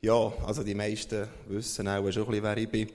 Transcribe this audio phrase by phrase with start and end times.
[0.00, 2.88] Ja, also die meisten wissen auch schon ein bisschen, wer ich bin.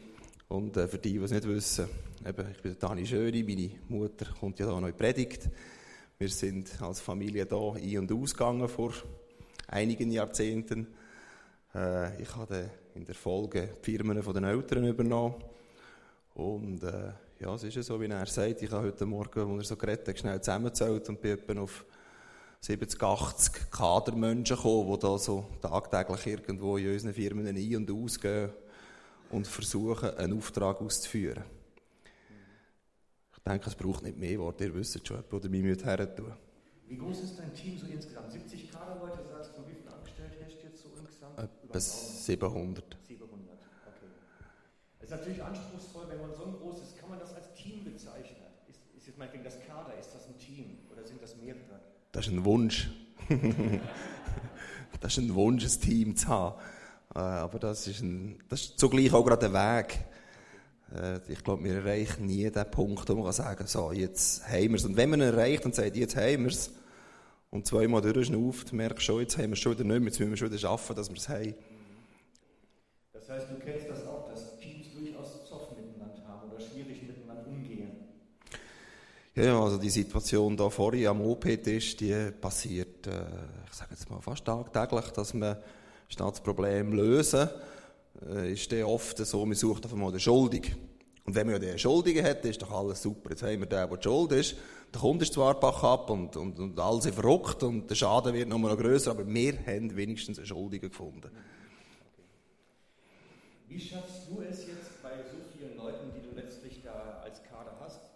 [0.48, 1.90] Und äh, für die, die es nicht wissen,
[2.26, 5.50] eben, ich bin Dani Schöri, meine Mutter kommt ja da noch in Predigt.
[6.18, 8.94] Wir sind als Familie da ein- und ausgegangen vor
[9.68, 10.88] einigen Jahrzehnten.
[11.76, 15.36] Äh, ich habe in der Folge die Firmen von den Eltern übernommen.
[16.36, 17.12] Und äh,
[17.42, 19.76] ja, es ist ja so, wie er sagt, ich habe heute Morgen, als er so
[19.76, 21.84] geredet schnell zusammengezählt und bin etwa auf
[22.64, 28.52] 70, 80 Kadermenschen gekommen, die da so tagtäglich irgendwo in unseren Firmen ein- und ausgehen
[29.32, 31.44] und versuchen, einen Auftrag auszuführen.
[33.36, 36.32] Ich denke, es braucht nicht mehr Worte, ihr wisst schon, oder mich mit her tun.
[36.88, 38.32] Wie groß ist dein Team so insgesamt?
[38.32, 41.40] 70 Kaderleute, sagst du, wie viele Angestellte hast du jetzt so insgesamt?
[41.40, 42.98] Etwa 700.
[43.06, 43.58] 700,
[43.88, 44.08] okay.
[45.00, 48.48] Es ist natürlich anspruchsvoll, wenn man so ein großes, kann man das als Team bezeichnen?
[48.70, 51.82] Ist, ist jetzt meinetwegen das Kader, ist das ein Team oder sind das mehrere?
[52.14, 52.92] Das ist ein Wunsch.
[55.02, 56.62] das ist ein Wunsch, ein Team zu haben.
[57.16, 60.00] Äh, Aber das ist, ein, das ist zugleich auch gerade ein Weg.
[60.96, 64.70] Äh, Ich glaube, wir erreichen nie den Punkt, wo man kann sagen so, jetzt haben
[64.70, 64.86] wir es.
[64.86, 66.72] Und wenn man ihn erreicht und sagt, jetzt haben wir es,
[67.50, 70.20] und zweimal durchschnauft, merkst du schon, jetzt haben wir es schon wieder nicht mehr, jetzt
[70.20, 71.56] müssen wir schon wieder schaffen, dass wir es haben.
[73.14, 77.48] Das heißt, du kennst das auch, dass Teams durchaus Zoff miteinander haben oder schwierig miteinander
[77.48, 77.90] umgehen.
[79.36, 83.26] Ja, also die Situation da vorhin am OP-Tisch, die passiert, äh,
[83.66, 85.58] ich sage jetzt mal fast tagtäglich, dass man
[86.08, 87.50] statt das Problem lösen,
[88.30, 90.76] äh, ist dann oft so, man sucht einfach mal den Schuldigen.
[91.26, 93.32] Und wenn man ja den Schuldigen hat, ist doch alles super.
[93.32, 94.56] Jetzt haben wir den, der die schuld ist.
[94.94, 98.36] Der Kunde ist zwar Bach ab und, und, und alle sind verrückt und der Schaden
[98.36, 101.32] wird noch mal noch grösser, aber wir haben wenigstens einen Schuldigen gefunden.
[103.68, 107.76] Wie schaffst du es jetzt bei so vielen Leuten, die du letztlich da als Kader
[107.80, 108.13] hast,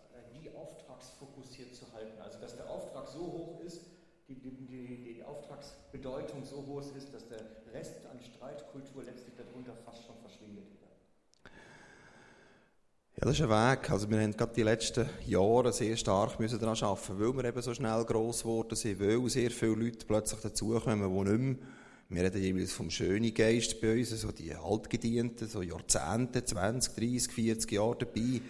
[0.58, 2.20] auftragsfokussiert zu halten?
[2.22, 3.82] Also, dass der Auftrag so hoch ist,
[4.28, 7.40] die, die, die, die Auftragsbedeutung so hoch ist, dass der
[7.74, 10.66] Rest an Streitkultur letztlich darunter fast schon verschwindet.
[13.20, 13.90] Ja, das ist ein Weg.
[13.90, 17.62] Also wir haben gerade die letzten Jahre sehr stark müssen daran arbeiten, weil wir eben
[17.64, 21.56] so schnell gross geworden sind, weil sehr viele Leute plötzlich dazukommen, die nicht mehr,
[22.10, 27.32] wir reden jeweils vom schönen Geist bei uns, so die Altgedienten, so Jahrzehnte, 20, 30,
[27.34, 28.42] 40 Jahre dabei.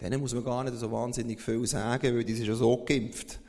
[0.00, 3.40] Denen muss man gar nicht so wahnsinnig viel sagen, weil die sind schon so geimpft.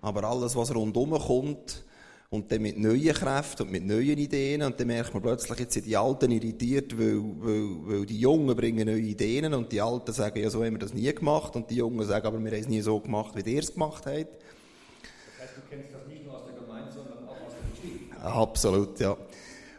[0.00, 1.84] Aber alles, was rundherum kommt,
[2.32, 4.62] und dann mit neuen Kräften und mit neuen Ideen.
[4.62, 8.56] Und dann merkt man plötzlich, jetzt sind die Alten irritiert, weil, weil, weil die Jungen
[8.56, 11.54] bringen neue Ideen und die Alten sagen, ja, so haben wir das nie gemacht.
[11.54, 14.06] Und die Jungen sagen, aber wir haben es nie so gemacht, wie ihr es gemacht
[14.06, 14.16] habt.
[14.16, 18.16] Das heißt, du kennst das nicht nur aus der Gemeinde, sondern auch aus dem Team.
[18.22, 19.14] Absolut, ja.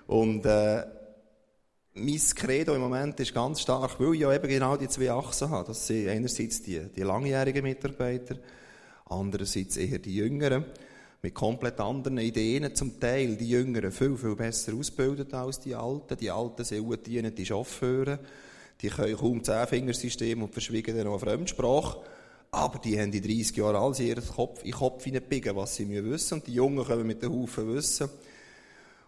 [0.05, 0.83] Und äh,
[1.95, 5.49] mein Credo im Moment ist ganz stark, weil ich ja eben genau die zwei Achsen
[5.49, 5.67] habe.
[5.67, 8.35] Das sind einerseits die, die langjährigen Mitarbeiter,
[9.05, 10.65] andererseits eher die Jüngeren,
[11.21, 16.17] mit komplett anderen Ideen, zum Teil die Jüngeren viel, viel besser ausgebildet als die Alten.
[16.17, 18.19] Die Alten sind dienen die Chauffeure,
[18.81, 21.99] die können kaum Zehnfingersystem und verschwiegen dann noch eine Fremdsprache.
[22.51, 25.85] Aber die haben in 30 Jahren alles ihren Kopf, in den Kopf hineingebiegen, was sie
[25.85, 26.33] müssen wissen.
[26.35, 28.09] Und die Jungen kommen mit den Haufen Wissen.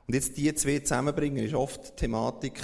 [0.08, 2.62] Und jetzt die zwei zusammenbringen, ist oft die Thematik,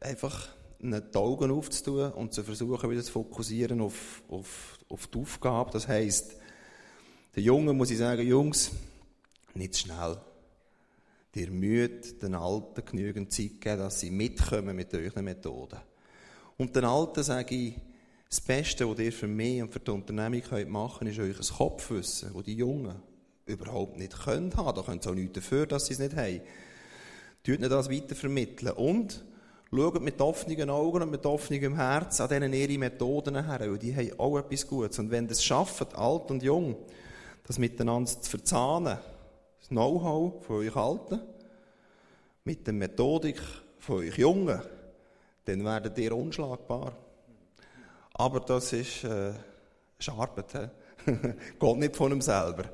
[0.00, 0.48] einfach
[0.80, 5.70] die Augen aufzutun und zu versuchen, wieder zu fokussieren auf, auf, auf die Aufgabe.
[5.72, 6.36] Das heisst,
[7.34, 8.70] den Jungen muss ich sagen, Jungs,
[9.54, 10.18] nicht schnell.
[11.34, 15.80] Ihr müsst den Alten genügend Zeit geben, dass sie mitkommen mit euren Methoden.
[16.56, 17.74] Und den Alten sage ich,
[18.28, 21.50] das Beste, was ihr für mich und für die Unternehmung könnt machen könnt, ist euch
[21.50, 22.94] ein Kopfwissen, das die Jungen
[23.46, 24.76] überhaupt nicht können haben.
[24.76, 26.40] Da können sie auch nichts dafür, dass sie es nicht haben.
[27.44, 28.72] Tut ihnen das weitervermitteln.
[28.72, 29.22] Und
[29.70, 33.94] schaut mit offenen Augen und mit offenem Herz an denen ihre Methoden her, weil die
[33.94, 34.98] haben auch etwas Gutes.
[34.98, 36.76] Und wenn das schaffen, alt und jung,
[37.46, 38.98] das miteinander zu verzahnen,
[39.60, 41.20] das Know-how von euch Alten,
[42.44, 43.40] mit der Methodik
[43.78, 44.62] von euch Jungen,
[45.44, 46.92] dann werdet ihr unschlagbar.
[48.14, 49.32] Aber das ist, äh,
[49.98, 50.70] ist Arbeit.
[51.60, 52.64] Geht nicht von ihm selber.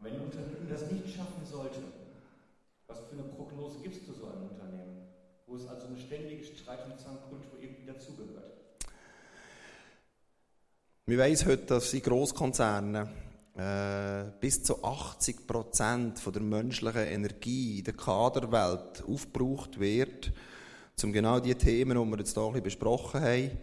[0.00, 1.78] Wenn Unternehmen das nicht schaffen sollte,
[2.98, 5.06] was für eine Prognose gibst du so einem Unternehmen,
[5.46, 8.56] wo es also eine ständige Streit- und Zankkultur irgendwie dazugehört?
[11.06, 13.08] Wir wissen heute, dass in Grosskonzernen
[13.56, 20.32] äh, bis zu 80 Prozent der menschlichen Energie in der Kaderwelt aufgebraucht wird,
[21.02, 23.58] um genau die Themen, die wir jetzt hier besprochen haben,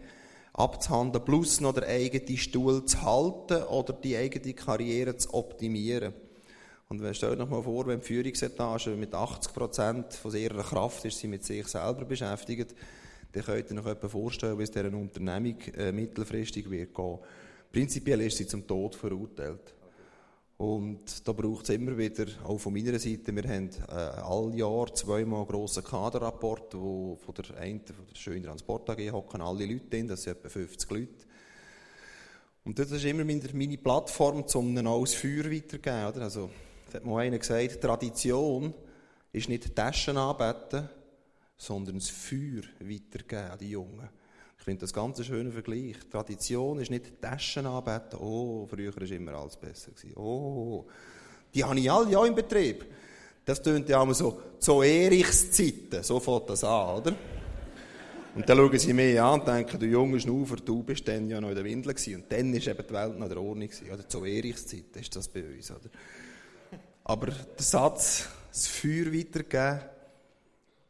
[0.54, 6.14] abzuhandeln, plus noch den eigenen Stuhl zu halten oder die eigene Karriere zu optimieren.
[6.88, 11.04] Und wenn, stellt euch mal vor, wenn die Führungsetage mit 80 Prozent von ihrer Kraft
[11.04, 12.74] ist, sie mit sich selber beschäftigt,
[13.32, 17.18] dann könnt ihr euch etwa vorstellen, wie es dieser Unternehmung äh, mittelfristig wird gehen.
[17.72, 19.74] Prinzipiell ist sie zum Tod verurteilt.
[20.58, 24.94] Und da braucht es immer wieder, auch von meiner Seite, wir haben äh, all Jahr
[24.94, 29.90] zweimal grossen Kaderrapport, wo von der einen, von der schönen Transport AG hocken alle Leute
[29.90, 31.26] drin, das sind etwa 50 Leute.
[32.64, 36.06] Und das ist immer meine Plattform, um ein neues Feuer weiterzugeben.
[36.06, 36.22] Oder?
[36.22, 36.50] Also,
[36.96, 38.74] hat mal einer gesagt, Tradition
[39.32, 40.88] ist nicht Taschen anbeten,
[41.56, 44.08] sondern das Feuer weitergeben an die Jungen.
[44.58, 45.96] Ich finde das ganz ein schöner Vergleich.
[46.10, 48.18] Tradition ist nicht Taschen anbeten.
[48.18, 49.92] Oh, früher war immer alles besser.
[50.16, 50.86] Oh,
[51.54, 52.84] die habe ich alle ja im Betrieb.
[53.44, 56.02] Das tönt ja immer so, zu Erichszeiten.
[56.02, 57.14] So fängt das an, oder?
[58.34, 61.40] Und dann schauen sie mich an und denken, du junge Schnaufer, du bist dann ja
[61.40, 62.16] noch in der Windel gewesen.
[62.16, 63.90] Und dann war eben die Welt noch in der Ordnung gewesen.
[63.90, 65.88] Oder zu Erichszeiten ist das bei uns, oder?
[67.08, 69.80] Aber der Satz, das Feuer weitergeben,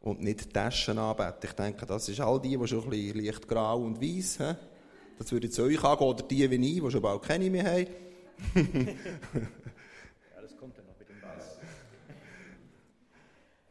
[0.01, 1.41] und nicht Taschen anbeten.
[1.43, 4.59] Ich denke, das ist all die, die schon ein bisschen leicht grau und weiß haben.
[5.19, 7.87] Das würde zu euch angehen, oder die wie ich, die schon bald keine mehr haben.
[8.55, 11.59] ja, das kommt dann noch mit dem Weiß.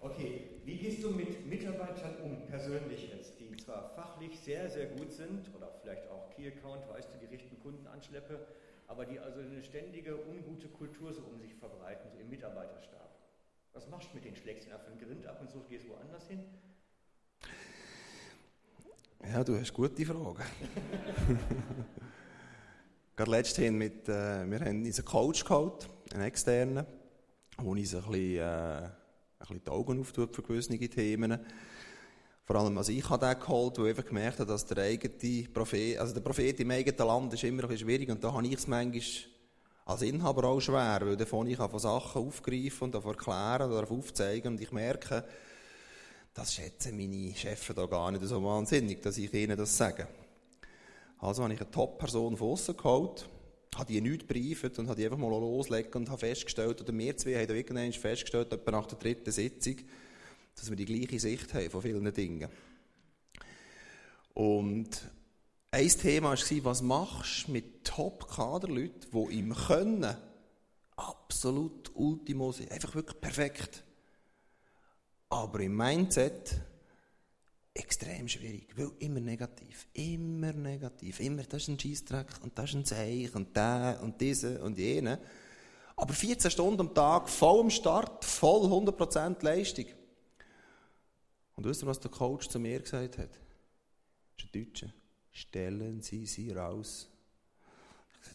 [0.01, 5.12] Okay, wie gehst du mit Mitarbeitern um, persönlich jetzt, die zwar fachlich sehr, sehr gut
[5.12, 8.45] sind, oder vielleicht auch Key Account, weißt du, die richten Kunden anschleppe,
[8.88, 13.16] aber die also eine ständige, ungute Kultur so um sich verbreiten, so im Mitarbeiterstab?
[13.74, 16.28] Was machst du mit den Schlägst du einfach einen Grind ab und so gehst woanders
[16.28, 16.44] hin?
[19.32, 20.38] Ja, du hast gute Fragen.
[23.16, 26.86] Gerade letzthin mit, äh, wir haben unseren Coach geholt, einen externen,
[27.58, 28.92] der uns ein bisschen, äh, ein
[29.40, 31.40] bisschen die Augen auftut für gewisse Themen.
[32.45, 35.97] Vor allem, also ich habe den geholt, der einfach gemerkt hat, dass der eigene Prophet,
[35.97, 38.68] also der Prophet im eigenen Land ist immer bisschen schwierig und da habe ich es
[38.68, 39.01] manchmal
[39.86, 44.62] als Inhaber auch schwer, weil davon ich von Sachen aufgreifen und erklären oder aufzeigen und
[44.62, 45.24] ich merke,
[46.36, 50.07] das schätzen meine Chefs da gar nicht so wahnsinnig, dass ich ihnen das sage.
[51.18, 53.27] Also habe ich eine Top-Person von außen geholt,
[53.75, 57.18] habe die nichts briefet und habe die einfach mal loslegen und habe festgestellt, oder wir
[57.18, 59.77] zwei haben da irgendwann festgestellt, etwa nach der dritten Sitzung,
[60.56, 62.50] dass wir die gleiche Sicht haben von vielen Dingen.
[64.34, 64.90] Und
[65.72, 70.16] ein Thema war, was machst du mit Top-Kaderleuten, die im Können
[70.96, 73.84] absolut Ultimo sind, einfach wirklich perfekt.
[75.30, 76.62] Aber im Mindset
[77.74, 82.75] extrem schwierig, weil immer negativ, immer negativ, immer das ist ein Scheissdreck und das ist
[82.75, 85.19] ein Zeich und der und diese und jene.
[85.98, 89.86] Aber 14 Stunden am Tag, voll am Start, voll 100% Leistung.
[91.56, 93.30] Und wisst ihr, was der Coach zu mir gesagt hat?
[93.30, 94.94] Das ist ein Deutscher
[95.36, 97.10] stellen Sie sie raus.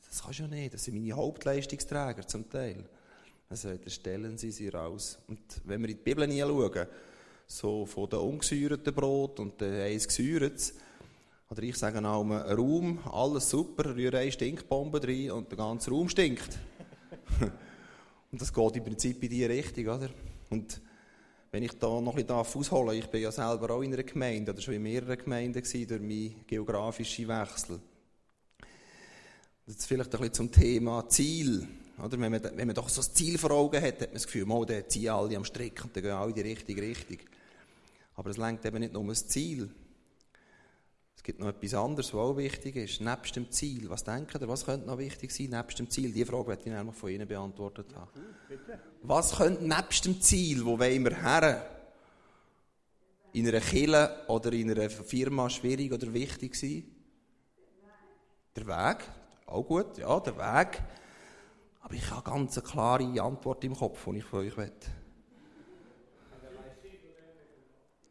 [0.09, 2.85] Das kannst du ja nicht, das sind meine Hauptleistungsträger zum Teil.
[3.49, 5.19] Dann sagt er, stellen Sie sie raus.
[5.27, 6.87] Und wenn wir in die Bibel schauen,
[7.47, 10.75] so von den ungesäuerten Brot und den eins gesäuertes,
[11.49, 15.91] oder ich sage auch mal, Raum, alles super, rühre eine Stinkbombe rein und der ganze
[15.91, 16.59] Raum stinkt.
[18.31, 20.11] und das geht im Prinzip in diese Richtung, oder?
[20.51, 20.81] Und
[21.53, 24.03] wenn ich da noch ein bisschen ausholen darf, ich bin ja selber auch in einer
[24.05, 27.81] Gemeinde oder schon in mehreren Gemeinden gewesen, durch meinen geografischen Wechsel.
[29.67, 31.67] Jetzt vielleicht ein bisschen zum Thema Ziel.
[31.99, 32.19] Oder?
[32.19, 34.49] Wenn, man, wenn man doch so ein Ziel vor Augen hat, hat man das Gefühl,
[34.49, 37.19] oh, der ziehen alle am Strick und dann gehen alle die richtige Richtung.
[38.15, 39.71] Aber es lenkt eben nicht nur das Ziel.
[41.31, 43.89] Gibt noch etwas anderes, was auch wichtig ist, nebst dem Ziel.
[43.89, 46.11] Was denken ihr, was könnte noch wichtig sein, nebst dem Ziel?
[46.11, 48.11] Die Frage werde ich nämlich von Ihnen beantwortet haben.
[49.03, 51.71] Was könnte nebst dem Ziel, wo wollen wir her?
[53.33, 56.83] In einer Kille oder in einer Firma schwierig oder wichtig sein?
[58.57, 59.05] Der Weg.
[59.47, 60.83] Auch gut, ja, der Weg.
[61.81, 64.73] Aber ich habe ganz eine klare Antwort im Kopf, die ich von euch will.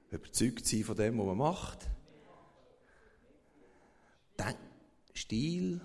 [0.10, 1.90] Überzeugt sein von dem, was man macht.
[4.40, 4.58] Denk
[5.14, 5.82] Stil.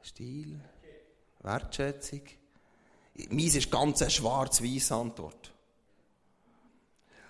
[0.00, 0.60] Stil.
[1.42, 2.22] Wertschätzung.
[3.30, 5.52] Meins ist ganz eine schwarz-weiß Antwort.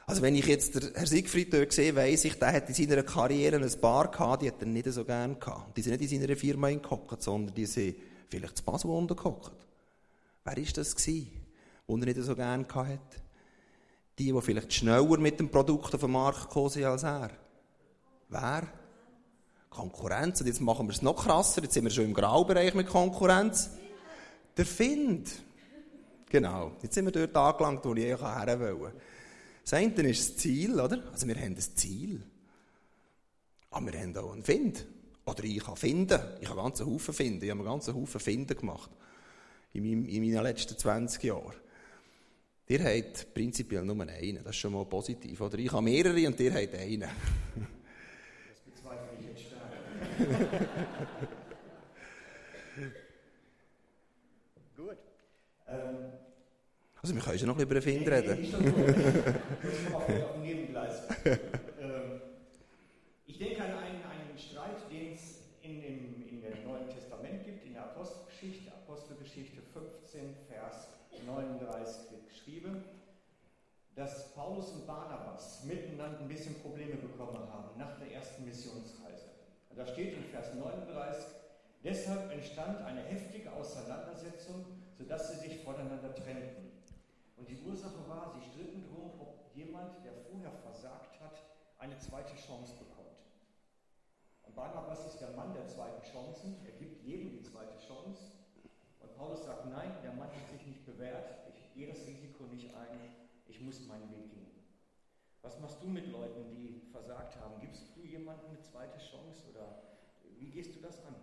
[0.06, 3.02] Also wenn ich jetzt den Herr Siegfried dort sehe, weiss ich, der hat in seiner
[3.02, 5.76] Karriere ein Bar gehabt, die hat er nicht so gerne gehabt.
[5.76, 7.96] Die sind nicht in seiner Firma gehockt, sondern die sind
[8.28, 9.66] vielleicht zu Basel untergehockt.
[10.44, 11.30] Wer war das gewesen,
[11.86, 13.22] wo er nicht so gerne gehabt hat?
[14.18, 17.30] Die, die vielleicht schneller mit dem Produkt auf den Markt gekommen sind als er.
[18.28, 18.81] Wer?
[19.72, 20.40] Konkurrenz.
[20.40, 21.62] Und jetzt machen wir es noch krasser.
[21.62, 23.70] Jetzt sind wir schon im Graubereich mit Konkurrenz.
[24.56, 25.30] Der Find.
[26.28, 26.72] Genau.
[26.82, 28.96] Jetzt sind wir dort angelangt, wo ich her wollte.
[29.62, 31.02] Das eine ist das Ziel, oder?
[31.12, 32.22] Also wir haben ein Ziel.
[33.70, 34.86] Aber wir haben auch einen Find.
[35.24, 36.20] Oder ich kann finden.
[36.40, 37.44] Ich habe einen ganzen Haufen finden.
[37.44, 38.90] Ich habe einen ganzen Haufen finden gemacht.
[39.72, 41.54] In, meinem, in meinen letzten 20 Jahren.
[42.68, 44.42] Ihr habt prinzipiell nur einen.
[44.44, 45.40] Das ist schon mal positiv.
[45.40, 47.04] Oder ich habe mehrere und ihr habt einen.
[48.48, 49.72] Das bezweifle ich jetzt stark.
[54.76, 54.98] Gut.
[55.68, 56.12] Ähm,
[57.00, 58.38] also wir können schon noch über den Find reden.
[60.08, 61.02] Dem Nebengleis.
[61.80, 62.20] ähm,
[63.26, 67.64] ich denke an einen, einen Streit, den es in, in, in dem Neuen Testament gibt,
[67.64, 70.88] in der Apostelgeschichte, Apostelgeschichte 15, Vers
[71.26, 72.84] 39 wird geschrieben,
[73.94, 79.31] dass Paulus und Barnabas miteinander ein bisschen Probleme bekommen haben nach der ersten Missionsreise.
[79.76, 81.24] Da steht in Vers 39,
[81.82, 84.66] deshalb entstand eine heftige Auseinandersetzung,
[84.98, 86.72] sodass sie sich voneinander trennten.
[87.36, 91.42] Und die Ursache war, sie stritten darum, ob jemand, der vorher versagt hat,
[91.78, 93.02] eine zweite Chance bekommt.
[94.42, 96.56] Und Barnabas ist der Mann der zweiten Chancen.
[96.66, 98.20] Er gibt jedem die zweite Chance.
[99.00, 101.48] Und Paulus sagt, nein, der Mann hat sich nicht bewährt.
[101.56, 103.16] Ich gehe das Risiko nicht ein.
[103.48, 104.41] Ich muss meinen Weg gehen.
[105.42, 107.60] Was machst du mit Leuten, die versagt haben?
[107.60, 109.82] Gibst du jemandem eine zweite Chance oder
[110.38, 111.16] wie gehst du das an?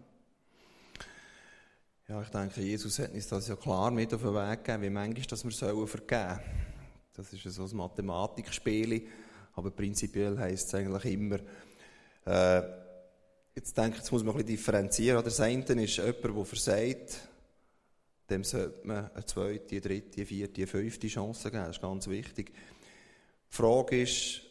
[2.09, 4.89] Ja, ich denke, Jesus hat uns das ja klar mit auf den Weg gegeben, wie
[4.89, 6.39] manchmal, dass wir sollen vergeben
[7.15, 9.07] Das ist so ein Mathematikspiel,
[9.53, 11.39] aber prinzipiell heisst es eigentlich immer,
[12.25, 12.61] äh,
[13.55, 15.23] jetzt denke ich, jetzt muss man ein bisschen differenzieren.
[15.23, 17.21] Das eine ist jemand, der versagt,
[18.29, 21.63] dem sollte man eine zweite, dritte, vierte, fünfte Chance geben.
[21.63, 22.51] Das ist ganz wichtig.
[23.51, 24.41] Die Frage ist,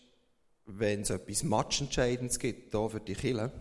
[0.67, 3.53] wenn es etwas Matchentscheidendes gibt, hier für die Kille,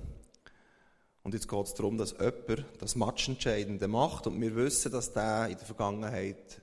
[1.28, 4.28] und jetzt geht es darum, dass jemand das Matchentscheidende macht.
[4.28, 6.62] Und wir wissen, dass der in der Vergangenheit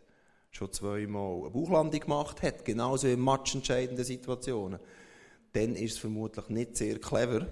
[0.50, 4.80] schon zweimal eine Bauchlandung gemacht hat, genauso in matchentscheidenden Situationen.
[5.52, 7.46] Dann ist es vermutlich nicht sehr clever,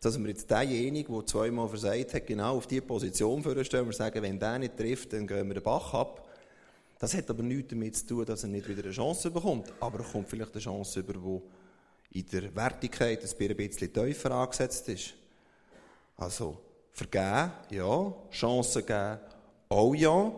[0.00, 4.20] dass wir jetzt denjenigen, der zweimal versagt hat, genau auf diese Position vorstellen und sagen,
[4.20, 6.29] wenn der nicht trifft, dann gehen wir den Bach ab.
[7.00, 9.72] Das hat aber nichts damit zu tun, dass er nicht wieder eine Chance bekommt.
[9.80, 14.86] Aber er kommt vielleicht eine Chance über, die in der Wertigkeit ein bisschen tiefer angesetzt
[14.90, 15.14] ist.
[16.18, 16.58] Also,
[16.92, 18.14] vergeben, ja.
[18.30, 19.18] Chancen geben,
[19.70, 20.30] auch ja.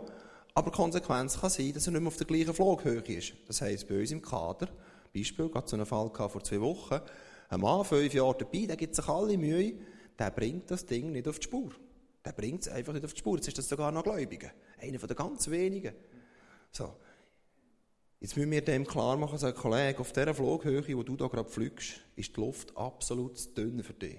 [0.55, 3.33] Aber die Konsequenz kann sein, dass er nicht mehr auf der gleichen Flughöhe ist.
[3.49, 4.69] Das heisst, bei uns im Kader,
[5.13, 7.01] Beispiel, gerade so einen Fall vor zwei Wochen,
[7.49, 9.75] ein Mann, fünf Jahre dabei, der gibt sich alle Mühe,
[10.17, 11.73] der bringt das Ding nicht auf die Spur.
[12.25, 13.35] Der bringt es einfach nicht auf die Spur.
[13.35, 14.53] Jetzt ist das sogar noch Gläubiger.
[14.81, 15.93] Einer von den ganz wenigen.
[16.73, 16.97] So.
[18.21, 21.51] Jetzt müssen wir dem klar machen, sagen, Kollege, auf dieser Flughöhe, wo du da gerade
[21.51, 24.19] fliegst, ist die Luft absolut zu dünn für dich.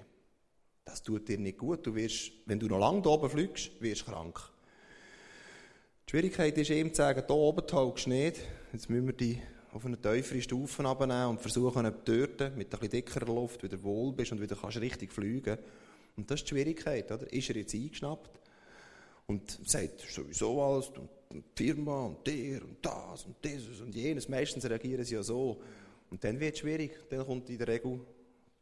[0.84, 1.86] Das tut dir nicht gut.
[1.86, 4.38] Du wirst, wenn du noch lange da oben fliegst, wirst krank.
[6.06, 8.40] Die Schwierigkeit ist ihm zu sagen, da oben taugst du nicht.
[8.72, 9.40] Jetzt müssen wir die
[9.72, 13.62] auf eine tiefere Stufe abnehmen und versuchen, ob du dort mit ein bisschen dickerer Luft
[13.62, 15.58] wieder wohl bist und wieder kannst richtig fliegen.
[16.16, 17.32] Und das ist die Schwierigkeit, oder?
[17.32, 18.38] Ist er jetzt eingeschnappt
[19.26, 20.92] und sagt sowieso alles
[21.34, 24.28] die Firma und der und das und dieses und jenes.
[24.28, 25.60] Meistens reagieren sie ja so.
[26.10, 27.08] Und dann wird es schwierig.
[27.08, 28.00] Dann kommt in der Regel,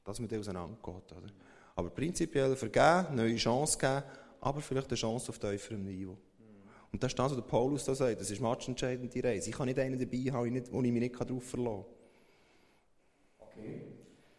[0.05, 1.33] dass man dann auseinandergeht, oder?
[1.75, 4.03] Aber prinzipiell vergeben, neue Chance geben,
[4.41, 6.17] aber vielleicht eine Chance auf tieferem Niveau.
[6.93, 8.21] Und das ist das, was der Paulus da sagt.
[8.21, 9.49] Das ist matchentscheidend, die Reise.
[9.49, 13.49] Ich kann nicht einen dabei haben, wo ich mich nicht darauf verlassen kann.
[13.49, 13.81] Okay.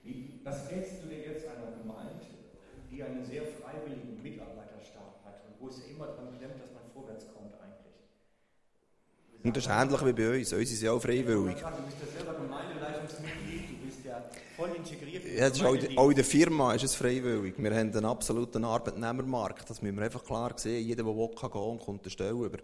[0.04, 2.26] Wie, was hältst du denn jetzt einer Gemeinde,
[2.92, 7.26] die einen sehr freiwilligen Mitarbeiterstab hat und wo es immer daran klemmt, dass man vorwärts
[7.34, 7.96] kommt eigentlich?
[9.44, 10.54] Und das ist ähnlich wie bei uns.
[10.54, 11.60] Uns ist ja auch freiwillig.
[11.60, 14.24] Ja, du bist ja selber Gemeindeleitungsmitglied, du bist ja
[14.56, 15.26] voll integriert.
[15.26, 17.56] Ja, das ist auch, auch, in der Firma ist es freiwillig.
[17.58, 19.70] Wir haben einen absoluten Arbeitnehmermarkt.
[19.70, 20.86] Das müssen wir einfach klar sehen.
[20.86, 22.58] Jeder, der will, kann gehen und kommt eine Stelle über.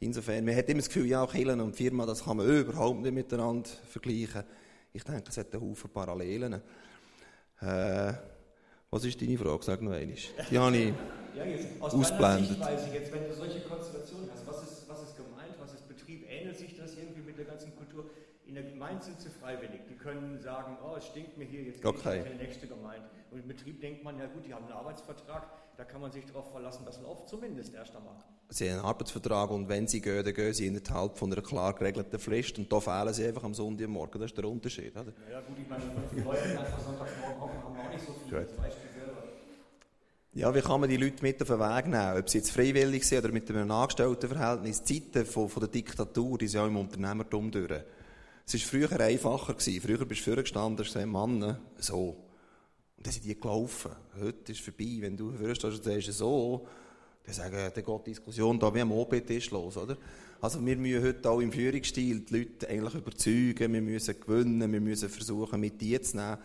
[0.00, 3.14] Insofern, man hat immer das Gefühl, ja, Kirchen und Firma, das kann man überhaupt nicht
[3.14, 4.42] miteinander vergleichen.
[4.92, 6.60] Ich denke, es hat einen Haufen Parallelen.
[7.60, 8.12] Äh,
[8.92, 9.64] was ist deine Frage?
[9.64, 10.16] Sag noch einmal.
[10.50, 10.92] Die habe ich
[11.34, 12.48] ja, jetzt, aus ausblendet.
[12.48, 16.26] Sichtweise jetzt, wenn du solche Konstellationen hast, was ist, was ist gemeint, was ist Betrieb?
[16.28, 18.04] Ähnelt sich das irgendwie mit der ganzen Kultur?
[18.44, 19.80] In der Gemeinde sind sie freiwillig.
[19.88, 22.00] Die können sagen, oh, es stinkt mir hier, jetzt okay.
[22.02, 23.08] gehe ich in die nächste Gemeinde.
[23.30, 25.46] Und im Betrieb denkt man, ja gut, die haben einen Arbeitsvertrag,
[25.82, 28.14] da kann man sich darauf verlassen, das läuft zumindest erst einmal.
[28.50, 31.74] Sie haben einen Arbeitsvertrag und wenn sie gehen, dann gehen sie innerhalb von einer klar
[31.74, 34.20] geregelten Frist und da fehlen sie einfach am Sonntagmorgen.
[34.20, 34.92] Das ist der Unterschied.
[34.92, 35.12] Oder?
[35.28, 35.82] Ja gut, ich meine,
[36.14, 38.30] die Leute einfach Sonntagsmorgen kommen, haben wir auch nicht so viel.
[38.30, 39.24] Du selber.
[40.34, 42.18] Ja, wie kann man die Leute mit auf den Weg nehmen?
[42.18, 44.84] Ob sie jetzt freiwillig sind oder mit einem Angestelltenverhältnis.
[44.84, 47.82] Die Zeiten von, von der Diktatur, die sind ja im Unternehmertum durch.
[48.46, 49.54] Es war früher einfacher.
[49.54, 49.80] Gewesen.
[49.80, 52.21] Früher bist du vorgestanden und gesagt, Mann, so.
[53.02, 53.90] Und dann sind die gelaufen.
[54.20, 54.98] Heute ist es vorbei.
[55.00, 56.68] Wenn du vorstehst und sagst, so,
[57.24, 59.96] dann sagen, dann geht die Diskussion da wie am OB-Tisch los, oder?
[60.40, 64.80] Also wir müssen heute auch im Führungsstil die Leute eigentlich überzeugen, wir müssen gewinnen, wir
[64.80, 66.38] müssen versuchen, mit dir zu nehmen.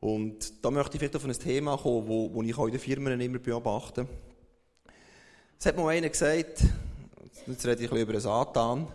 [0.00, 2.80] Und da möchte ich vielleicht auf ein Thema kommen, wo, wo ich auch in den
[2.80, 4.08] Firmen immer beobachte.
[5.58, 6.64] Es hat mal einer gesagt,
[7.46, 8.88] jetzt rede ich ein bisschen über den Satan,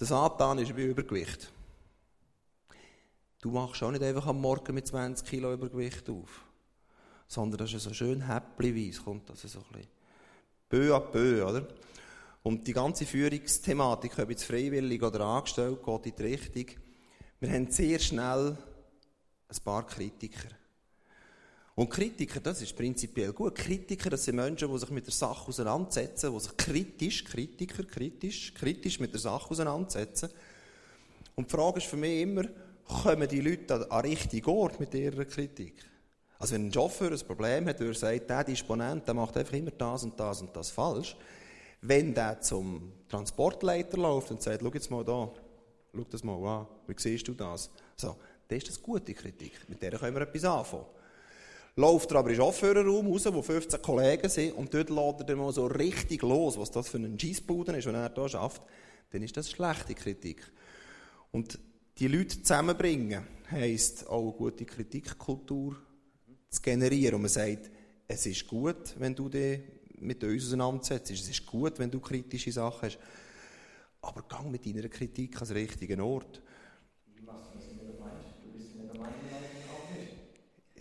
[0.00, 1.52] der Satan ist bei Übergewicht.
[3.44, 6.46] Du machst auch nicht einfach am Morgen mit 20 Kilo Übergewicht auf.
[7.28, 9.88] Sondern das ist so schön häppchenweise, kommt das so ein bisschen.
[10.66, 11.68] Peu à peu, oder?
[12.42, 16.64] Und die ganze Führungsthematik, ob jetzt freiwillig oder angestellt, geht in die Richtung,
[17.40, 18.56] wir haben sehr schnell
[19.48, 20.48] ein paar Kritiker.
[21.74, 23.56] Und Kritiker, das ist prinzipiell gut.
[23.56, 28.54] Kritiker, das sind Menschen, die sich mit der Sache auseinandersetzen, die sich kritisch, Kritiker, kritisch,
[28.54, 30.30] kritisch mit der Sache auseinandersetzen.
[31.34, 32.44] Und die Frage ist für mich immer,
[32.84, 35.74] kommen die Leute an, den richtigen Ort mit ihrer Kritik?
[36.38, 39.70] Also wenn ein Chauffeur ein Problem hat, der sagt, der Disponent, der macht einfach immer
[39.70, 41.16] das und das und das falsch.
[41.80, 45.30] Wenn der zum Transportleiter läuft und sagt, schau jetzt mal da,
[45.94, 47.70] schau das mal an, wie siehst du das?
[47.96, 48.16] So,
[48.48, 49.52] dann ist das gute Kritik.
[49.68, 50.86] Mit der können wir etwas anfangen.
[51.76, 55.36] Läuft er aber in den Chauffeurraum raus, wo 15 Kollegen sind, und dort lädt er
[55.36, 58.62] mal so richtig los, was das für ein Scheissbuden ist, wenn er da schafft,
[59.10, 60.52] dann ist das schlechte Kritik.
[61.32, 61.58] Und
[61.98, 65.76] die Leute zusammenbringen, heisst auch eine gute Kritikkultur
[66.50, 67.16] zu generieren.
[67.16, 67.70] Und man sagt,
[68.08, 69.60] es ist gut, wenn du dich
[70.00, 71.10] mit uns auseinandersetzt.
[71.10, 72.98] Es ist gut, wenn du kritische Sachen hast.
[74.00, 76.42] Aber gang mit deiner Kritik an den richtigen Ort.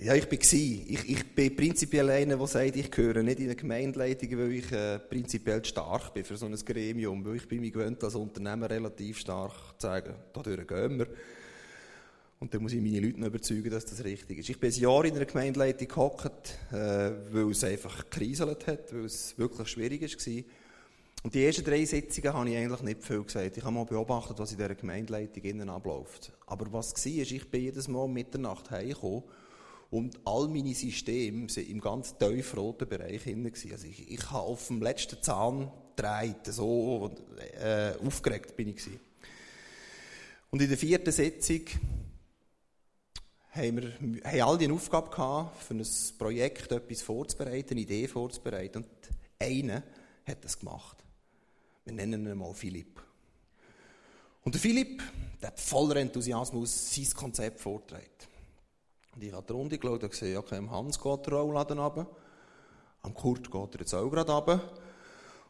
[0.03, 0.37] Ja, ich war.
[0.41, 4.69] Ich, ich bin prinzipiell einer, der sagt, ich gehöre nicht in eine Gemeindeleitung, weil ich
[4.69, 7.23] äh, prinzipiell stark bin für so ein Gremium.
[7.23, 11.07] Weil ich bin mir gewöhnt, als Unternehmer relativ stark zu sagen, da gehen wir.
[12.41, 14.49] Und dann muss ich meine Leute überzeugen, dass das richtig ist.
[14.49, 16.75] Ich bin ein Jahr in einer Gemeindeleitung gehockt, äh,
[17.31, 20.43] weil es einfach gekriselt hat, weil es wirklich schwierig war.
[21.23, 23.55] Und die ersten drei Sitzungen habe ich eigentlich nicht viel gesagt.
[23.55, 26.33] Ich habe mal beobachtet, was in dieser Gemeindeleitung innen abläuft.
[26.45, 29.23] Aber was war, ich bin jedes Mal um Mitternacht heimgekommen
[29.93, 33.53] und all meine Systeme waren im ganz tiefroten Bereich hinein.
[33.53, 37.11] Also ich, ich habe auf dem letzten Zahn gedreht, so
[37.61, 38.77] äh, aufgeregt bin ich.
[38.77, 38.99] Gewesen.
[40.49, 41.61] Und in der vierten Sitzung
[43.51, 45.85] haben wir haben alle eine Aufgabe gehabt, für ein
[46.17, 48.85] Projekt etwas vorzubereiten, eine Idee vorzubereiten.
[48.85, 48.87] Und
[49.37, 49.83] einer
[50.25, 50.97] hat das gemacht.
[51.85, 52.99] Wir nennen ihn mal Philipp.
[54.43, 55.03] Und der Philipp,
[55.39, 58.32] der hat voller Enthusiasmus sein Konzept vorgetragen.
[59.15, 62.07] Und ich habe die Runde geschaut und gesehen, okay, Hans geht der Rollladen runter,
[63.03, 64.73] am Kurt geht er jetzt auch gerade runter.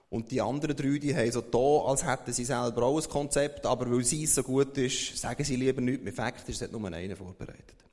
[0.10, 3.66] Und die anderen drei, die haben so da, als hätten sie selber auch ein Konzept,
[3.66, 6.04] aber weil sie so gut ist, sagen sie lieber nichts.
[6.04, 7.84] Mit Fakt ist, es hat nur einen vorbereitet.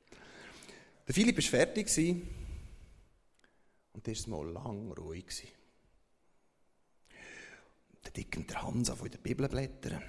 [1.07, 1.87] Der Philipp war fertig
[3.93, 5.25] und dann war mal lang ruhig.
[8.05, 10.01] Der Dick der Hans von der Bibel blättern.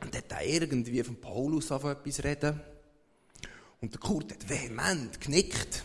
[0.00, 2.60] Und dann hat er irgendwie von Paulus auf etwas reden.
[3.82, 5.82] Und der Kurt hat vehement genickt.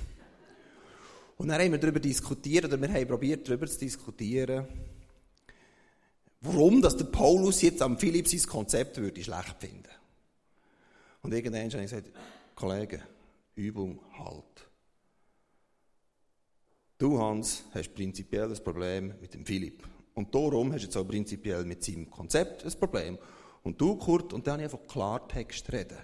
[1.37, 4.67] Und dann haben wir darüber diskutiert, oder wir haben probiert, darüber zu diskutieren,
[6.41, 9.89] warum dass der Paulus jetzt am Philipp sein Konzept würde schlecht finden.
[11.23, 12.11] Und irgendwann habe ich gesagt,
[12.55, 13.01] Kollege,
[13.55, 14.69] Übung halt.
[16.99, 19.87] Du, Hans, hast prinzipiell ein Problem mit dem Philipp.
[20.13, 23.17] Und darum hast du jetzt auch prinzipiell mit seinem Konzept ein Problem.
[23.63, 25.97] Und du, Kurt, und dann habe ich einfach Klartext reden.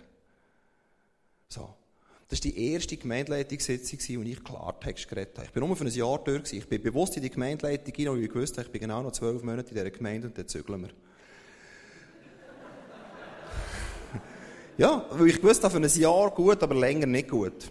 [1.47, 1.75] So.
[2.34, 5.46] Das war die erste Gemeindeleitungssitzung, wo ich Klartext geredet habe.
[5.46, 6.52] Ich bin nur für ein Jahr dort.
[6.52, 9.43] Ich bin bewusst in die Gemeindeleitung hinein, weil ich wusste, ich bin genau noch zwölf
[9.43, 10.89] Monate in dieser Gemeinde und dann zügeln wir.
[14.80, 17.69] ja, weil ich wusste, für ein Jahr gut, aber länger nicht gut.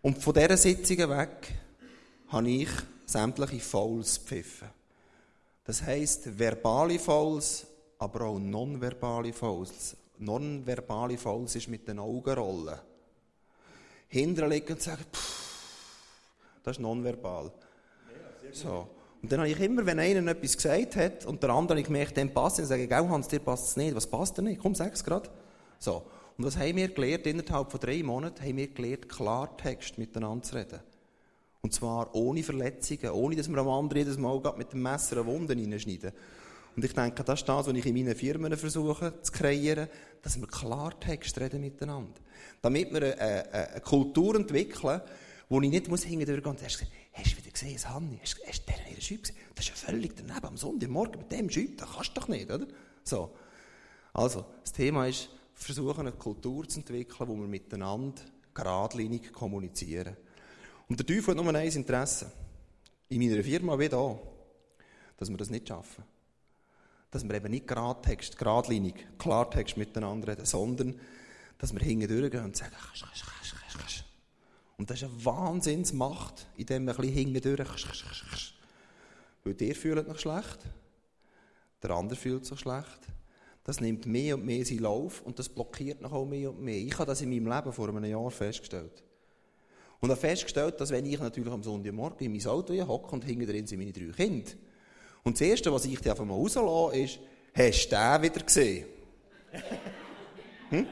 [0.00, 1.52] Und von dieser Sitzung weg
[2.28, 2.70] habe ich
[3.04, 4.68] sämtliche Fouls pfiffen.
[5.64, 7.66] Das heisst, verbale Fouls,
[7.98, 12.78] aber auch nonverbale Fouls nonverbale Falls ist mit den Augenrollen.
[14.08, 15.04] Hinterlegen und sagen,
[16.62, 17.52] das ist nonverbal.
[18.52, 18.88] so.
[19.22, 22.16] Und dann habe ich immer, wenn einer etwas gesagt hat und der andere ich gemerkt,
[22.16, 23.94] dem passt es, sage ich, Hans, dir passt es nicht.
[23.94, 24.60] Was passt dir nicht?
[24.60, 25.28] Komm, sag es gerade.
[25.78, 26.04] So.
[26.38, 27.26] Und was haben wir gelernt?
[27.26, 30.80] Innerhalb von drei Monaten haben wir gelernt, Klartext miteinander zu reden.
[31.62, 35.26] Und zwar ohne Verletzungen, ohne dass wir am anderen jedes Mal mit dem Messer eine
[35.26, 36.12] Wunde reinschneiden.
[36.76, 39.88] Und ich denke, das ist das, was ich in meinen Firmen versuche zu kreieren,
[40.20, 42.20] dass wir Klartext reden miteinander.
[42.60, 45.00] Damit wir eine, eine, eine Kultur entwickeln,
[45.48, 48.72] wo ich nicht muss hingehen und hast, hast du wieder gesehen, Hanni, hast, hast du
[48.72, 49.38] den ihren Schüb gesehen?
[49.54, 52.50] Das ist ja völlig daneben, am Sonntagmorgen mit dem Schüb, das kannst du doch nicht,
[52.50, 52.66] oder?
[53.04, 53.30] So.
[54.12, 58.20] Also, das Thema ist, versuchen eine Kultur zu entwickeln, wo wir miteinander
[58.52, 60.14] geradlinig kommunizieren.
[60.88, 62.30] Und der Teufel hat nur ein Interesse.
[63.08, 64.18] In meiner Firma wie da,
[65.16, 66.04] dass wir das nicht schaffen
[67.10, 70.98] dass wir eben nicht Gradtext, geradlinig, Klartext miteinander reden, sondern
[71.58, 74.04] dass wir hinten durchgehen und sagen, kasch, kasch, kasch, kasch, kasch.
[74.76, 78.54] Und das ist eine Wahnsinnsmacht, indem wir ein bisschen hinten kasch, kasch, kasch, kasch.
[79.44, 80.58] Weil der fühlt noch schlecht,
[81.82, 83.00] der andere fühlt sich schlecht.
[83.64, 86.76] Das nimmt mehr und mehr seinen Lauf und das blockiert noch auch mehr und mehr.
[86.76, 89.02] Ich habe das in meinem Leben vor einem Jahr festgestellt.
[90.00, 93.46] Und habe festgestellt, dass wenn ich natürlich am Sonntagmorgen in mein Auto hocke und hinten
[93.46, 94.52] drin sind meine drei Kinder,
[95.26, 97.18] Und das Erste, was ich dir einfach mal rauslasse, ist,
[97.52, 98.86] hast du den wieder gesehen?
[100.70, 100.86] hm?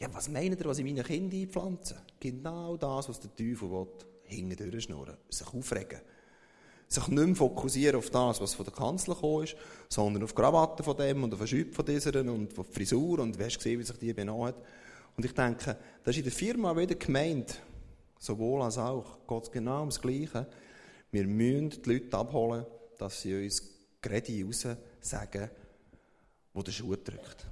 [0.00, 2.02] Ja, was meint ihr, was ich meinen Kindern einpflanze?
[2.18, 3.86] Genau das, was der Teufel will.
[4.24, 6.00] Hinten durchschnurren, sich aufregen.
[6.88, 9.54] Sich nicht mehr fokussieren auf das, was von der Kanzler gekommen ist,
[9.88, 12.74] sondern auf die Krawatte von dem und auf den Schüpp von dieser und auf die
[12.74, 14.56] Frisur und du hast gesehen, wie sich die benommen hat.
[15.16, 17.60] Und ich denke, das ist in der Firma wieder gemeint,
[18.18, 20.44] sowohl als auch, geht genau ums Gleiche.
[21.12, 22.66] Wir müssen die Leute abholen,
[23.04, 23.60] dass sie uns
[24.00, 24.66] gerade raus
[25.00, 25.50] sagen,
[26.54, 27.46] wo der Schuh drückt.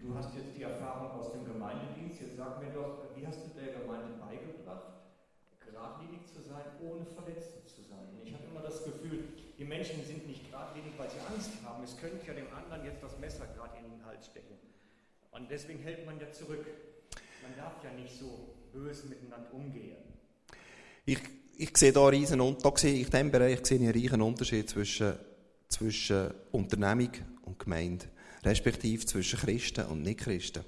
[0.00, 2.22] Du hast jetzt die Erfahrung aus dem Gemeindedienst.
[2.22, 4.96] Jetzt sag mir doch, wie hast du der Gemeinde beigebracht,
[5.60, 8.08] geradlinig zu sein, ohne Verletzte zu sein?
[8.16, 9.24] Und ich habe immer das Gefühl,
[9.58, 11.84] die Menschen sind nicht geradlinig, weil sie Angst haben.
[11.84, 14.56] Es könnte ja dem anderen jetzt das Messer gerade in den Hals stecken.
[15.32, 16.64] Und deswegen hält man ja zurück.
[17.42, 19.98] Man darf ja nicht so böse miteinander umgehen.
[21.04, 21.20] Ich,
[21.58, 23.04] ich sehe da riesen Unterschied.
[23.06, 25.14] In diesem Bereich sehe ich einen riesen Unterschied zwischen,
[25.68, 27.10] zwischen Unternehmung
[27.44, 28.06] und Gemeinde.
[28.44, 30.64] Respektive zwischen Christen und Nicht-Christen.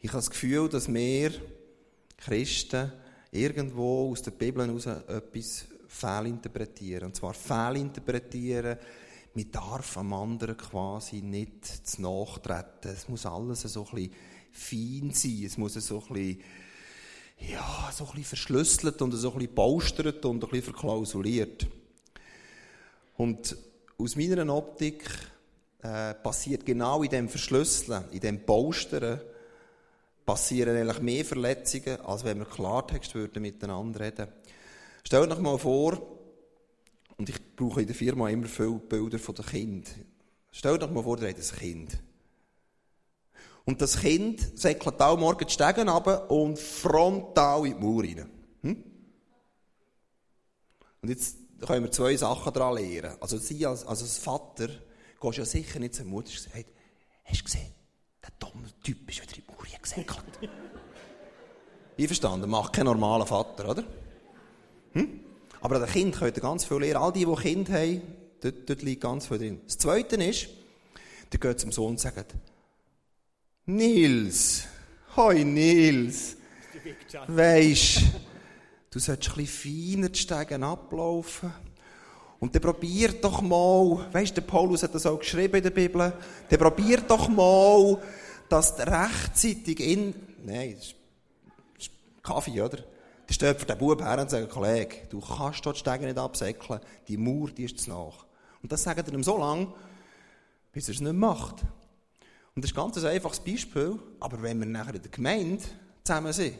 [0.00, 1.32] Ich habe das Gefühl, dass wir
[2.16, 2.92] Christen
[3.30, 7.06] irgendwo aus der Bibel heraus etwas fehlinterpretieren.
[7.06, 8.78] Und zwar fehlinterpretieren,
[9.34, 12.90] man darf am anderen quasi nicht zu nachtreten.
[12.90, 14.12] Es muss alles so ein bisschen
[14.52, 15.44] fein sein.
[15.44, 16.40] Es muss so ein bisschen,
[17.40, 21.66] ja, so ein bisschen verschlüsselt und so ein bisschen baustert und ein bisschen verklausuliert.
[23.16, 23.56] Und
[23.98, 25.08] aus meiner Optik
[25.82, 29.20] äh, passiert genau in dem Verschlüsseln, in dem Baustern,
[30.24, 34.28] passieren eigentlich mehr Verletzungen, als wenn wir Klartext würden miteinander reden.
[35.04, 36.00] Stellt euch mal vor,
[37.16, 39.92] und ich brauche in der Firma immer viele Bilder von den Kindern.
[40.52, 41.98] Stellt euch mal vor, ihr habt ein Kind.
[43.70, 48.28] Und das Kind säckelt auch morgen die Stegen runter und frontal in die Mauer rein.
[48.62, 48.84] Hm?
[51.00, 53.16] Und jetzt können wir zwei Sachen daran lernen.
[53.20, 54.66] Also sie als, als Vater
[55.20, 56.66] gehst ja sicher nicht zur Mutter und hey,
[57.22, 57.72] hast du gesehen,
[58.20, 60.50] der dumme Typ ist wieder in die Mauer gesäckelt.
[61.96, 63.84] Einverstanden, macht kein normaler Vater, oder?
[64.94, 65.20] Hm?
[65.60, 67.04] Aber an den Kind könnt ihr ganz viel lernen.
[67.04, 68.02] All die, die Kinder haben,
[68.40, 69.60] dort, dort liegt ganz viel drin.
[69.64, 70.48] Das Zweite ist,
[71.30, 72.34] der geht zum Sohn und sagt,
[73.70, 74.64] Nils,
[75.16, 76.36] hoi Nils,
[77.28, 78.02] weisst,
[78.90, 81.52] du solltest ein bisschen feiner die Stegen ablaufen.
[82.40, 86.12] Und dann probier doch mal, weisst, der Paulus hat das auch geschrieben in der Bibel,
[86.48, 88.02] dann probier doch mal,
[88.48, 90.94] dass du rechtzeitig in, nein, das
[91.78, 91.90] ist
[92.24, 92.78] Kaffee, oder?
[92.78, 96.18] Dann steht für den Bub her und sagt, Kollege, du kannst dort die Stege nicht
[96.18, 98.26] absäckeln, die Mauer, die ist zu nach.
[98.62, 99.72] Und das sagt er ihm so lange,
[100.72, 101.62] bis er es nicht macht.
[102.54, 105.62] Und das ist ganz ein einfaches Beispiel, aber wenn wir nachher in der Gemeinde
[106.02, 106.54] zusammen sind,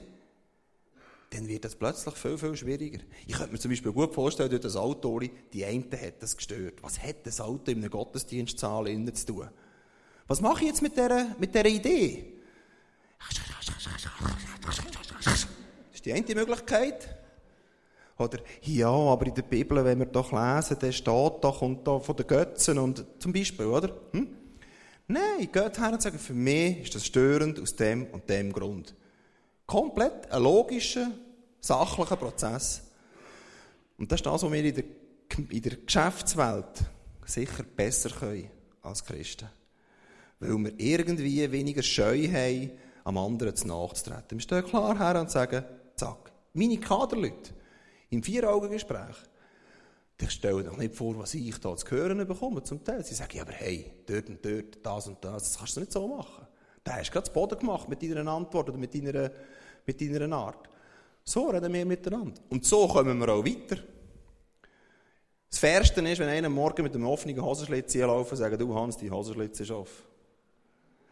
[1.31, 3.01] dann wird das plötzlich viel, viel schwieriger.
[3.27, 6.83] Ich könnte mir zum Beispiel gut vorstellen, durch das Auto, die eine hat das gestört.
[6.83, 9.49] Was hat das Auto in einem Gottesdienstsaal innen zu tun?
[10.27, 12.33] Was mache ich jetzt mit dieser, mit dieser Idee?
[15.25, 15.47] Das
[15.93, 17.17] ist die eine Möglichkeit.
[18.19, 21.99] Oder, ja, aber in der Bibel, wenn wir doch lesen, dann steht doch und da
[21.99, 23.97] von den Götzen und zum Beispiel, oder?
[24.13, 24.40] Hm?
[25.11, 28.95] Nein, geht her und sagt, für mich ist das störend aus dem und dem Grund.
[29.67, 31.11] Komplett ein logischer,
[31.61, 32.83] sachlicher Prozess.
[33.99, 34.85] Und das ist das, was wir in der,
[35.51, 36.85] in der Geschäftswelt
[37.27, 38.51] sicher besser können
[38.83, 39.49] als Christen.
[40.39, 42.71] Weil wir irgendwie weniger Scheu haben,
[43.03, 44.39] am anderen zu nachzutreten.
[44.39, 45.65] Wir stehen klar her und sagen,
[45.97, 47.53] zack, meine Kaderleute,
[48.11, 49.17] im Vier-Augen-Gespräch,
[50.23, 53.05] ich stelle doch nicht vor, was ich da zu hören bekomme zum Teil.
[53.05, 55.93] Sie sagen, ja, aber hey, dort und dort, das und das, das kannst du nicht
[55.93, 56.47] so machen.
[56.85, 59.31] Da hast du gerade Boden gemacht mit deiner Antwort oder mit deiner,
[59.87, 60.69] mit deiner Art.
[61.25, 62.41] So reden wir miteinander.
[62.49, 63.83] Und so kommen wir auch weiter.
[65.51, 68.75] Das Fairste ist, wenn einer morgen mit einem offenen Hosenschlitz hier laufen und sagt, du
[68.75, 70.05] Hans, die Hosenschlitz ist offen.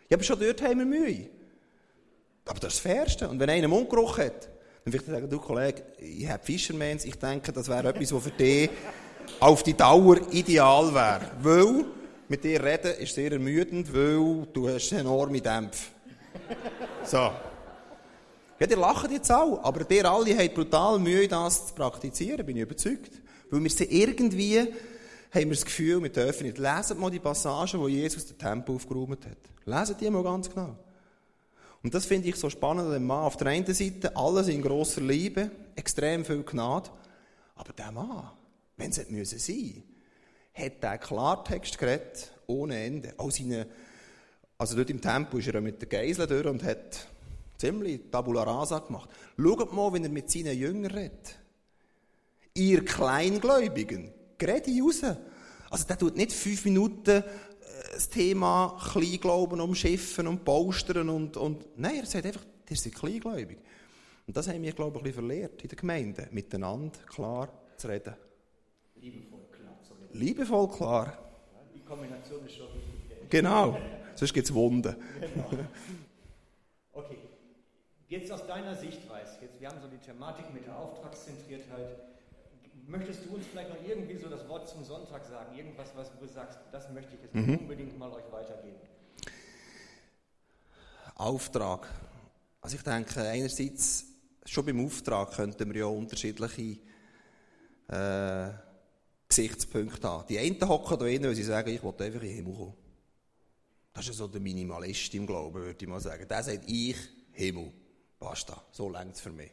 [0.08, 1.28] Ja, aber schon dort haben wir Mühe.
[2.46, 3.28] Aber das ist das Fairste.
[3.28, 4.48] Und wenn einer Mundgeruch hat,
[4.90, 8.30] dann vielleicht sagen, du Kollege, ich habe Fishermans, ich denke, das wäre etwas, was für
[8.30, 8.70] dich
[9.40, 11.30] auf die Dauer ideal wäre.
[11.40, 11.84] Weil
[12.28, 15.90] mit dir reden ist sehr ermüdend, weil du hast enorme Dämpfe.
[17.04, 17.30] So.
[18.60, 22.56] Ja, die lachen jetzt auch, aber ihr alle habt brutal Mühe, das zu praktizieren, bin
[22.56, 23.12] ich überzeugt.
[23.50, 24.70] Weil wir sind irgendwie, haben
[25.32, 26.58] wir das Gefühl, wir dürfen nicht.
[26.58, 29.38] Leset mal die Passagen, wo Jesus den Tempel aufgeräumt hat.
[29.64, 30.76] Leset die mal ganz genau.
[31.82, 33.24] Und das finde ich so spannend an dem Mann.
[33.24, 36.90] Auf der einen Seite alles in grosser Liebe, extrem viel Gnade.
[37.54, 38.30] Aber der Mann,
[38.76, 39.82] wenn es hätte müssen sein,
[40.54, 43.14] hat der Klartext geredet, ohne Ende.
[43.18, 43.66] All seine,
[44.56, 47.06] also dort im Tempel ist er mit der Geisel durch und hat
[47.56, 49.10] ziemlich Tabula Rasa gemacht.
[49.36, 51.36] Schaut mal, wenn er mit seinen Jüngern redet.
[52.54, 55.02] Ihr Kleingläubigen, gerade raus.
[55.70, 57.22] Also der tut nicht fünf Minuten
[57.98, 63.58] das Thema Kleinglauben umschiffen und postern und, und nein, er sagt einfach, ihr seid kleingläubig.
[64.24, 67.88] Und das haben wir, glaube ich, ein bisschen verlehrt in der Gemeinde, miteinander klar zu
[67.88, 68.14] reden.
[68.94, 70.16] Liebevoll klar zu reden.
[70.16, 71.06] Liebevoll klar.
[71.06, 73.30] Ja, die Kombination ist schon richtig.
[73.30, 73.76] Genau,
[74.14, 74.94] sonst gibt es Wunden.
[75.20, 75.50] Genau.
[76.92, 77.18] Okay,
[78.06, 81.98] jetzt aus deiner Sichtweise, jetzt, wir haben so die Thematik mit der Auftragszentriertheit.
[82.88, 85.54] Möchtest du uns vielleicht noch irgendwie so das Wort zum Sonntag sagen?
[85.54, 87.56] Irgendwas, was du sagst, das möchte ich jetzt Mhm.
[87.58, 88.78] unbedingt mal euch weitergeben.
[91.16, 91.86] Auftrag.
[92.62, 94.06] Also ich denke, einerseits,
[94.46, 96.78] schon beim Auftrag könnten wir ja unterschiedliche
[97.88, 98.48] äh,
[99.28, 100.26] Gesichtspunkte haben.
[100.26, 102.74] Die einen hocken da rein, weil sie sagen, ich will einfach in den Himmel kommen.
[103.92, 106.26] Das ist ja so der Minimalist im Glauben, würde ich mal sagen.
[106.26, 106.96] Der sagt, ich,
[107.32, 107.70] Himmel.
[108.18, 108.64] Basta.
[108.72, 109.50] So längt es für mich.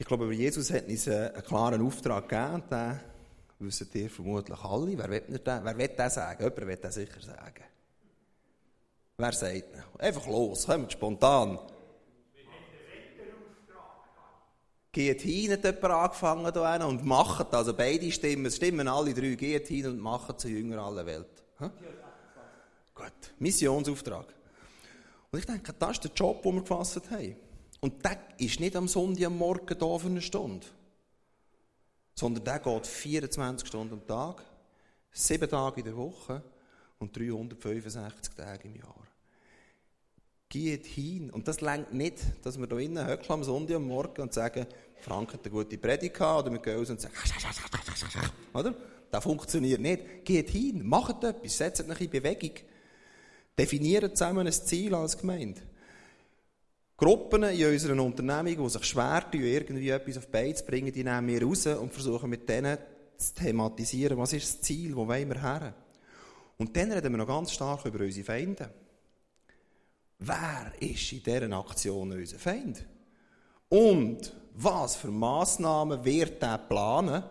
[0.00, 3.00] Ich glaube, Jesus hat uns einen klaren Auftrag gegeben, den
[3.58, 4.96] wissen ihr vermutlich alle.
[4.96, 6.42] Wer will, den, wer will sagen?
[6.42, 7.64] Jemand will den sicher sagen.
[9.18, 9.82] Wer sagt ihn?
[9.98, 11.58] Einfach los, kommt spontan.
[14.90, 19.68] Geht hin, hat jemand angefangen hinten und macht, also beide Stimmen, stimmen alle drei, geht
[19.68, 21.44] hin und macht zu Jünger aller Welt.
[21.58, 21.68] Hä?
[22.94, 24.32] Gut, Missionsauftrag.
[25.30, 27.49] Und ich denke, das ist der Job, den wir gefasst haben.
[27.80, 30.66] Und der ist nicht am Sonntag am Morgen da für eine Stunde,
[32.14, 34.44] sondern der geht 24 Stunden am Tag,
[35.12, 36.42] sieben Tage in der Woche
[36.98, 39.06] und 365 Tage im Jahr.
[40.48, 41.30] Geht hin.
[41.30, 44.66] Und das längt nicht, dass wir hier innen höckeln am Sonntag am Morgen und sagen,
[44.96, 47.14] Frank hat eine gute Predigt oder wir gehen raus und sagen,
[48.52, 48.74] oder?
[49.10, 50.24] Das funktioniert nicht.
[50.24, 52.52] Geht hin, macht etwas, setzt euch in Bewegung.
[53.58, 55.60] Definiert zusammen ein Ziel als Gemeinde.
[57.00, 61.02] Gruppen in unseren Unternehmungen, die sich schwer tun, irgendwie etwas auf die zu bringen, die
[61.02, 62.76] nehmen wir raus und versuchen mit denen
[63.16, 65.74] zu thematisieren, was ist das Ziel, wo wollen wir her.
[66.58, 68.70] Und dann reden wir noch ganz stark über unsere Feinde.
[70.18, 72.84] Wer ist in dieser Aktion unser Feind?
[73.70, 77.22] Und was für Massnahmen wird der planen,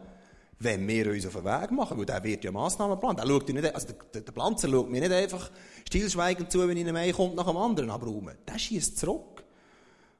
[0.57, 1.95] wenn wir uns auf den Weg machen?
[1.95, 3.17] Weil der wird ja Massnahmen planen.
[3.17, 5.51] Der, schaut nicht, also der, der Planzer schaut mir nicht einfach
[5.87, 8.35] stillschweigend zu, wenn in einem kommt nach dem anderen abraumen.
[8.47, 9.38] Der schießt zurück.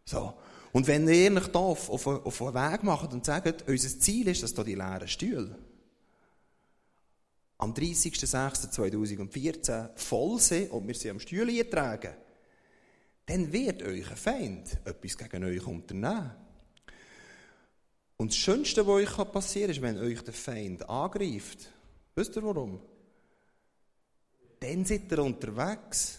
[0.10, 0.34] So.
[0.72, 4.28] Und wenn ihr ehrlich da auf, auf, auf einen Weg macht und sagt, unser Ziel
[4.28, 5.56] ist, dass da die leeren Stühle
[7.60, 12.16] am 30.06.2014 voll sind und wir sie am Stühle tragen,
[13.28, 16.32] dann wird euch ein Feind etwas gegen euch unternehmen.
[18.18, 21.72] Und das Schönste, was euch passieren kann, ist, wenn euch der Feind angreift.
[22.16, 22.82] Wisst ihr warum?
[24.60, 26.18] Dann seid ihr unterwegs.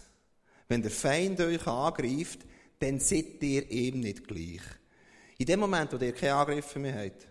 [0.68, 2.46] Wenn der Feind euch angreift,
[2.80, 4.62] dann seid ihr ihm nicht gleich.
[5.38, 7.28] In dem Moment, wo ihr keine Angriffe mehr habt,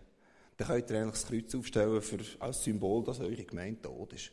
[0.57, 4.31] dann könnt ihr eigentlich das Kreuz aufstellen für, als Symbol, dass eure Gemeinde tot ist.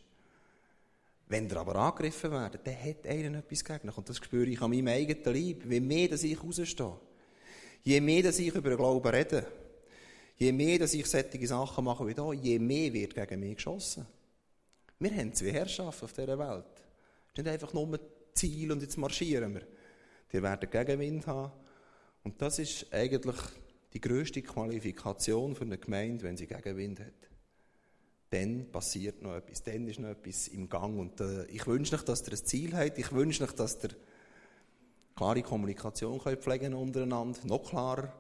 [1.29, 3.97] Wenn ihr aber angegriffen werdet, dann hat einer etwas gegen euch.
[3.97, 5.65] Und das spüre ich an meinem eigenen Leib.
[5.71, 7.01] Je mehr dass ich rausstehe,
[7.83, 9.47] je mehr dass ich über den Glauben rede,
[10.37, 14.07] je mehr dass ich solche Sachen mache wie hier, je mehr wird gegen mich geschossen.
[14.99, 16.65] Wir haben zwei Herrschaften auf dieser Welt.
[17.33, 17.99] Es ist nicht einfach nur
[18.35, 19.63] Ziel und jetzt marschieren wir.
[20.33, 21.53] Die werden Gegenwind haben.
[22.23, 23.37] Und das ist eigentlich
[23.93, 27.13] die grösste Qualifikation für eine Gemeinde, wenn sie Gegenwind hat.
[28.31, 30.99] Dann passiert noch etwas, dann ist noch etwas im Gang.
[30.99, 32.99] Und äh, ich wünsche euch, dass ihr ein Ziel habt.
[32.99, 33.91] Ich wünsche euch, dass ihr
[35.15, 38.13] klare Kommunikation könnt pflegen untereinander, noch klarer.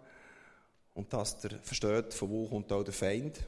[0.94, 3.40] Und dass ihr versteht, von wo kommt auch der Feind.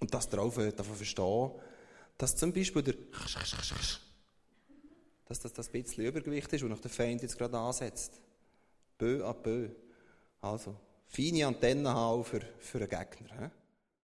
[0.00, 1.50] Und dass ihr auch davon versteht,
[2.18, 2.94] dass zum Beispiel der
[5.26, 8.20] dass das das bisschen Übergewicht ist, und der Feind jetzt gerade ansetzt.
[8.98, 9.68] Bö an Bö.
[10.40, 13.28] Also, feine Antennen haben für, für einen Gegner.
[13.40, 13.61] He?